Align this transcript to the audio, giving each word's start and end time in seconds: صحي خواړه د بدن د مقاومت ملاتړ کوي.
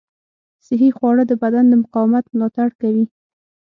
صحي 0.65 0.89
خواړه 0.97 1.23
د 1.27 1.33
بدن 1.43 1.65
د 1.69 1.73
مقاومت 1.83 2.25
ملاتړ 2.33 2.67
کوي. 2.81 3.05